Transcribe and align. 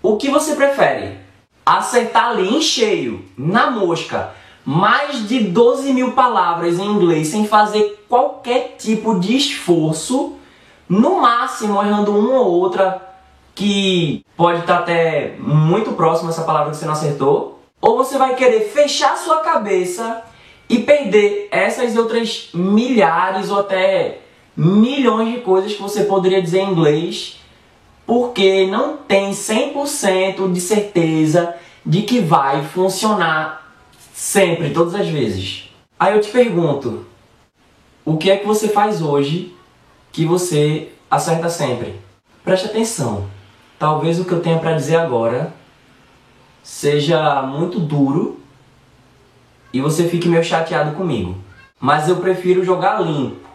O 0.00 0.16
que 0.16 0.30
você 0.30 0.54
prefere? 0.54 1.18
Acertar 1.66 2.30
ali 2.30 2.56
em 2.56 2.62
cheio, 2.62 3.24
na 3.36 3.70
mosca, 3.70 4.30
mais 4.64 5.26
de 5.26 5.40
12 5.40 5.92
mil 5.92 6.12
palavras 6.12 6.78
em 6.78 6.86
inglês 6.86 7.28
sem 7.28 7.46
fazer 7.46 8.04
qualquer 8.08 8.76
tipo 8.78 9.18
de 9.18 9.36
esforço, 9.36 10.36
no 10.88 11.20
máximo 11.20 11.82
errando 11.82 12.16
uma 12.16 12.40
ou 12.40 12.52
outra 12.52 13.02
que 13.54 14.24
pode 14.36 14.60
estar 14.60 14.78
até 14.78 15.34
muito 15.38 15.92
próximo 15.92 16.30
essa 16.30 16.44
palavra 16.44 16.70
que 16.70 16.76
você 16.76 16.86
não 16.86 16.92
acertou, 16.92 17.60
ou 17.80 17.96
você 17.96 18.16
vai 18.16 18.36
querer 18.36 18.68
fechar 18.68 19.16
sua 19.16 19.38
cabeça 19.38 20.22
e 20.68 20.78
perder 20.78 21.48
essas 21.50 21.96
outras 21.96 22.50
milhares 22.54 23.50
ou 23.50 23.58
até 23.60 24.20
milhões 24.56 25.34
de 25.34 25.40
coisas 25.40 25.72
que 25.72 25.82
você 25.82 26.04
poderia 26.04 26.40
dizer 26.40 26.60
em 26.60 26.70
inglês, 26.70 27.40
porque 28.08 28.66
não 28.66 28.96
tem 28.96 29.32
100% 29.32 30.50
de 30.50 30.62
certeza 30.62 31.54
de 31.84 32.00
que 32.00 32.20
vai 32.20 32.64
funcionar 32.64 33.70
sempre, 34.14 34.70
todas 34.70 34.94
as 34.94 35.06
vezes. 35.08 35.68
Aí 36.00 36.14
eu 36.14 36.20
te 36.22 36.30
pergunto, 36.30 37.04
o 38.06 38.16
que 38.16 38.30
é 38.30 38.38
que 38.38 38.46
você 38.46 38.68
faz 38.68 39.02
hoje 39.02 39.54
que 40.10 40.24
você 40.24 40.88
acerta 41.10 41.50
sempre? 41.50 42.00
Preste 42.42 42.64
atenção. 42.64 43.26
Talvez 43.78 44.18
o 44.18 44.24
que 44.24 44.32
eu 44.32 44.40
tenha 44.40 44.58
para 44.58 44.72
dizer 44.72 44.96
agora 44.96 45.52
seja 46.62 47.42
muito 47.42 47.78
duro 47.78 48.40
e 49.70 49.82
você 49.82 50.08
fique 50.08 50.30
meio 50.30 50.42
chateado 50.42 50.96
comigo. 50.96 51.36
Mas 51.78 52.08
eu 52.08 52.16
prefiro 52.16 52.64
jogar 52.64 53.02
limpo 53.02 53.47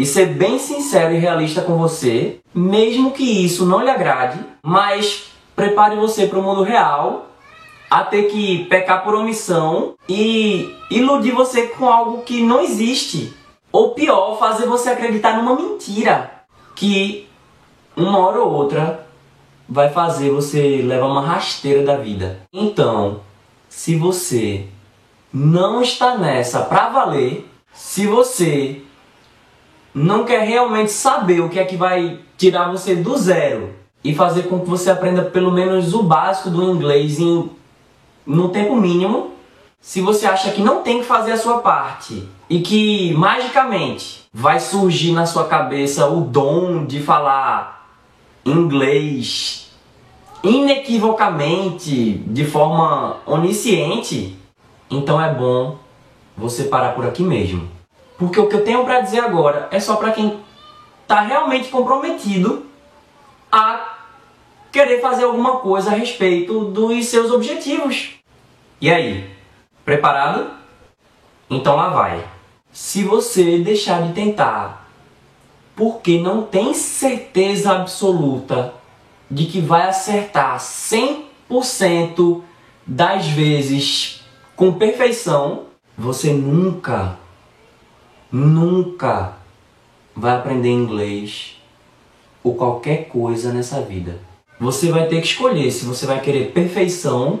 e 0.00 0.06
ser 0.06 0.28
bem 0.28 0.58
sincero 0.58 1.14
e 1.14 1.18
realista 1.18 1.60
com 1.60 1.76
você, 1.76 2.40
mesmo 2.54 3.10
que 3.10 3.44
isso 3.44 3.66
não 3.66 3.82
lhe 3.82 3.90
agrade, 3.90 4.42
mas 4.62 5.26
prepare 5.54 5.94
você 5.94 6.26
para 6.26 6.38
o 6.38 6.42
mundo 6.42 6.62
real 6.62 7.26
a 7.90 8.02
ter 8.02 8.22
que 8.30 8.64
pecar 8.64 9.04
por 9.04 9.14
omissão 9.14 9.92
e 10.08 10.74
iludir 10.90 11.32
você 11.32 11.66
com 11.66 11.86
algo 11.86 12.22
que 12.22 12.42
não 12.42 12.62
existe. 12.62 13.34
Ou 13.70 13.90
pior, 13.90 14.38
fazer 14.38 14.64
você 14.64 14.88
acreditar 14.88 15.36
numa 15.36 15.54
mentira 15.54 16.30
que 16.74 17.28
uma 17.94 18.20
hora 18.20 18.40
ou 18.40 18.50
outra 18.50 19.06
vai 19.68 19.90
fazer 19.90 20.30
você 20.30 20.80
levar 20.82 21.08
uma 21.08 21.26
rasteira 21.26 21.84
da 21.84 21.96
vida. 21.96 22.40
Então, 22.50 23.20
se 23.68 23.96
você 23.96 24.64
não 25.30 25.82
está 25.82 26.16
nessa 26.16 26.60
pra 26.60 26.88
valer, 26.88 27.46
se 27.74 28.06
você 28.06 28.82
não 29.94 30.24
quer 30.24 30.46
realmente 30.46 30.92
saber 30.92 31.40
o 31.40 31.48
que 31.48 31.58
é 31.58 31.64
que 31.64 31.76
vai 31.76 32.20
tirar 32.36 32.70
você 32.70 32.94
do 32.94 33.16
zero 33.16 33.70
e 34.02 34.14
fazer 34.14 34.44
com 34.44 34.60
que 34.60 34.68
você 34.68 34.90
aprenda 34.90 35.22
pelo 35.22 35.50
menos 35.50 35.92
o 35.94 36.02
básico 36.02 36.50
do 36.50 36.62
inglês 36.70 37.18
em 37.18 37.50
no 38.26 38.50
tempo 38.50 38.76
mínimo, 38.76 39.32
se 39.80 40.00
você 40.00 40.26
acha 40.26 40.52
que 40.52 40.62
não 40.62 40.82
tem 40.82 41.00
que 41.00 41.06
fazer 41.06 41.32
a 41.32 41.36
sua 41.36 41.58
parte 41.58 42.28
e 42.48 42.60
que 42.60 43.12
magicamente 43.14 44.26
vai 44.32 44.60
surgir 44.60 45.12
na 45.12 45.26
sua 45.26 45.46
cabeça 45.46 46.06
o 46.06 46.20
dom 46.20 46.84
de 46.84 47.00
falar 47.00 47.88
inglês 48.44 49.70
inequivocamente, 50.42 52.22
de 52.26 52.44
forma 52.44 53.18
onisciente, 53.26 54.36
então 54.90 55.20
é 55.20 55.32
bom 55.32 55.76
você 56.36 56.64
parar 56.64 56.94
por 56.94 57.06
aqui 57.06 57.22
mesmo. 57.22 57.79
Porque 58.20 58.38
o 58.38 58.46
que 58.46 58.54
eu 58.54 58.64
tenho 58.64 58.84
para 58.84 59.00
dizer 59.00 59.20
agora 59.20 59.66
é 59.70 59.80
só 59.80 59.96
para 59.96 60.12
quem 60.12 60.40
está 61.02 61.22
realmente 61.22 61.70
comprometido 61.70 62.66
a 63.50 63.96
querer 64.70 65.00
fazer 65.00 65.24
alguma 65.24 65.56
coisa 65.56 65.90
a 65.90 65.94
respeito 65.94 66.66
dos 66.66 67.06
seus 67.06 67.30
objetivos. 67.32 68.10
E 68.78 68.90
aí? 68.90 69.30
Preparado? 69.86 70.50
Então 71.48 71.74
lá 71.74 71.88
vai. 71.88 72.22
Se 72.70 73.02
você 73.02 73.58
deixar 73.58 74.02
de 74.02 74.12
tentar 74.12 74.86
porque 75.74 76.18
não 76.18 76.42
tem 76.42 76.74
certeza 76.74 77.72
absoluta 77.72 78.74
de 79.30 79.46
que 79.46 79.62
vai 79.62 79.88
acertar 79.88 80.58
100% 80.58 82.42
das 82.86 83.26
vezes 83.28 84.22
com 84.54 84.74
perfeição, 84.74 85.62
você 85.96 86.34
nunca, 86.34 87.18
nunca 88.30 89.34
vai 90.14 90.36
aprender 90.36 90.70
inglês 90.70 91.56
ou 92.42 92.54
qualquer 92.54 93.08
coisa 93.08 93.52
nessa 93.52 93.80
vida. 93.80 94.20
Você 94.58 94.90
vai 94.90 95.06
ter 95.06 95.20
que 95.20 95.26
escolher 95.26 95.70
se 95.70 95.84
você 95.84 96.06
vai 96.06 96.20
querer 96.20 96.52
perfeição 96.52 97.40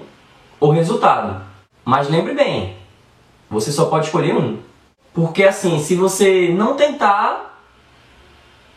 ou 0.58 0.70
resultado. 0.70 1.44
Mas 1.84 2.08
lembre 2.08 2.34
bem, 2.34 2.76
você 3.48 3.70
só 3.70 3.86
pode 3.86 4.06
escolher 4.06 4.34
um. 4.34 4.58
Porque 5.12 5.42
assim, 5.42 5.80
se 5.80 5.94
você 5.94 6.48
não 6.48 6.76
tentar, 6.76 7.60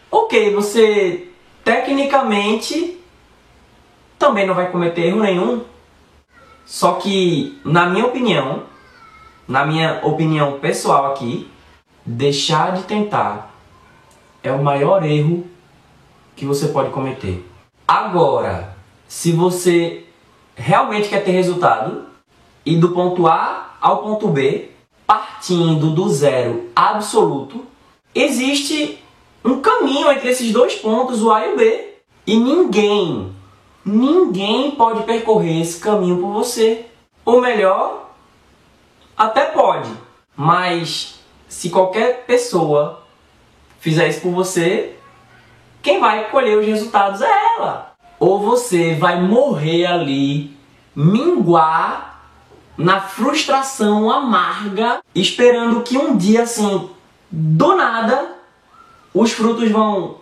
ok, 0.10 0.54
você 0.54 1.30
tecnicamente 1.64 3.00
também 4.18 4.48
não 4.48 4.56
vai 4.56 4.72
cometer 4.72 5.08
erro 5.08 5.22
nenhum. 5.22 5.64
Só 6.66 6.94
que, 6.94 7.60
na 7.64 7.86
minha 7.86 8.06
opinião, 8.06 8.64
na 9.48 9.66
minha 9.66 10.00
opinião 10.04 10.60
pessoal 10.60 11.12
aqui, 11.12 11.50
deixar 12.06 12.74
de 12.74 12.84
tentar 12.84 13.54
é 14.42 14.52
o 14.52 14.64
maior 14.64 15.04
erro 15.04 15.46
que 16.36 16.46
você 16.46 16.68
pode 16.68 16.90
cometer. 16.92 17.48
Agora, 17.88 18.76
se 19.08 19.32
você 19.32 20.06
realmente 20.56 21.10
quer 21.10 21.24
ter 21.24 21.32
resultado 21.32 22.06
e 22.66 22.76
do 22.76 22.90
ponto 22.90 23.28
A 23.28 23.76
ao 23.80 24.04
ponto 24.04 24.28
B, 24.28 24.72
partindo 25.06 25.92
do 25.92 26.10
zero 26.10 26.70
absoluto, 26.76 27.66
existe 28.14 29.00
um 29.44 29.62
caminho 29.62 30.12
entre 30.12 30.30
esses 30.30 30.52
dois 30.52 30.76
pontos, 30.76 31.22
o 31.22 31.32
A 31.32 31.46
e 31.46 31.54
o 31.54 31.58
B. 31.58 31.94
E 32.26 32.38
ninguém, 32.38 33.34
ninguém 33.84 34.72
pode 34.72 35.04
percorrer 35.04 35.62
esse 35.62 35.80
caminho 35.80 36.18
por 36.18 36.32
você. 36.32 36.86
Ou 37.26 37.42
melhor, 37.42 38.12
até 39.18 39.46
pode, 39.46 39.90
mas 40.36 41.20
se 41.54 41.70
qualquer 41.70 42.26
pessoa 42.26 43.04
fizer 43.80 44.08
isso 44.10 44.22
por 44.22 44.32
você, 44.32 44.96
quem 45.84 46.00
vai 46.00 46.28
colher 46.32 46.58
os 46.58 46.66
resultados 46.66 47.22
é 47.22 47.30
ela. 47.56 47.94
Ou 48.20 48.40
você 48.40 48.96
vai 48.96 49.22
morrer 49.22 49.86
ali, 49.86 50.58
minguar 50.96 52.24
na 52.76 53.00
frustração 53.02 54.10
amarga, 54.10 55.00
esperando 55.14 55.84
que 55.84 55.96
um 55.96 56.18
dia 56.18 56.42
assim, 56.42 56.90
do 57.30 57.76
nada, 57.76 58.34
os 59.14 59.32
frutos 59.32 59.70
vão 59.70 60.16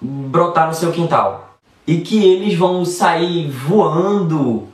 brotar 0.00 0.68
no 0.68 0.74
seu 0.74 0.92
quintal. 0.92 1.58
E 1.88 2.02
que 2.02 2.24
eles 2.24 2.56
vão 2.56 2.84
sair 2.84 3.50
voando 3.50 4.68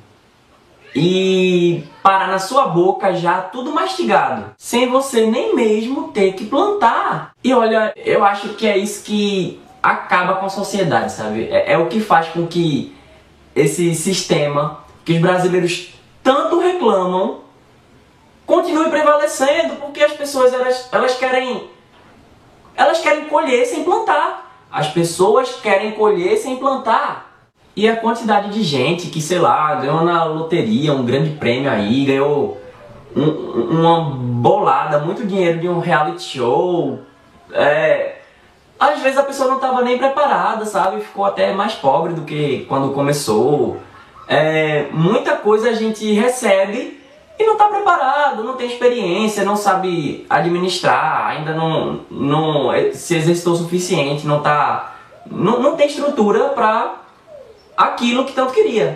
e 0.95 1.85
parar 2.03 2.29
na 2.29 2.39
sua 2.39 2.69
boca 2.69 3.15
já 3.15 3.41
tudo 3.41 3.73
mastigado, 3.73 4.55
sem 4.57 4.89
você 4.89 5.27
nem 5.27 5.55
mesmo 5.55 6.09
ter 6.09 6.35
que 6.35 6.47
plantar. 6.47 7.33
E 7.43 7.53
olha, 7.53 7.93
eu 7.97 8.25
acho 8.25 8.51
que 8.51 8.67
é 8.67 8.77
isso 8.77 9.05
que 9.05 9.61
acaba 9.83 10.35
com 10.37 10.47
a 10.47 10.51
sociedade, 10.51 11.13
sabe? 11.13 11.49
É, 11.51 11.73
é 11.73 11.79
o 11.79 11.89
que 11.89 12.01
faz 12.01 12.29
com 12.29 12.47
que 12.47 12.95
esse 13.55 13.95
sistema 13.95 14.85
que 15.05 15.15
os 15.15 15.21
brasileiros 15.21 15.95
tanto 16.23 16.59
reclamam 16.59 17.41
continue 18.47 18.89
prevalecendo, 18.89 19.77
porque 19.77 20.03
as 20.03 20.13
pessoas 20.13 20.53
elas, 20.53 20.89
elas 20.93 21.17
querem 21.17 21.69
elas 22.77 23.01
querem 23.01 23.27
colher 23.27 23.67
sem 23.67 23.85
plantar. 23.85 24.67
As 24.71 24.89
pessoas 24.89 25.61
querem 25.61 25.93
colher 25.93 26.37
sem 26.37 26.57
plantar. 26.57 27.34
E 27.77 27.89
a 27.89 27.97
quantidade 27.97 28.51
de 28.51 28.63
gente 28.63 29.09
que, 29.09 29.21
sei 29.21 29.39
lá, 29.39 29.75
ganhou 29.77 30.05
na 30.05 30.25
loteria 30.25 30.93
um 30.93 31.05
grande 31.05 31.31
prêmio 31.31 31.71
aí, 31.71 32.05
ganhou 32.05 32.61
um, 33.17 33.23
uma 33.23 34.01
bolada, 34.01 34.99
muito 35.01 35.27
dinheiro 35.27 35.59
de 35.59 35.69
um 35.69 35.81
reality 35.81 36.23
show, 36.23 37.01
é, 37.53 38.17
às 38.79 39.01
vezes 39.01 39.19
a 39.19 39.23
pessoa 39.23 39.49
não 39.49 39.57
estava 39.57 39.83
nem 39.83 39.99
preparada, 39.99 40.65
sabe? 40.67 41.01
Ficou 41.01 41.25
até 41.25 41.53
mais 41.53 41.75
pobre 41.75 42.13
do 42.13 42.23
que 42.23 42.65
quando 42.69 42.93
começou. 42.93 43.79
É, 44.29 44.89
muita 44.93 45.37
coisa 45.37 45.71
a 45.71 45.75
gente 45.75 46.13
recebe 46.13 47.01
e 47.39 47.45
não 47.45 47.55
está 47.55 47.67
preparado, 47.67 48.45
não 48.45 48.55
tem 48.55 48.69
experiência, 48.69 49.45
não 49.45 49.57
sabe 49.57 50.25
administrar, 50.31 51.29
ainda 51.29 51.53
não, 51.53 52.01
não 52.11 52.71
se 52.93 53.17
exercitou 53.17 53.55
o 53.55 53.57
suficiente, 53.57 54.27
não, 54.27 54.41
tá, 54.41 54.95
não, 55.27 55.61
não 55.61 55.77
tem 55.77 55.87
estrutura 55.87 56.51
para 56.51 57.04
aquilo 57.77 58.25
que 58.25 58.33
tanto 58.33 58.53
queria. 58.53 58.93